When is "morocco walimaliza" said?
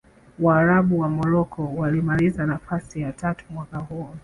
1.09-2.45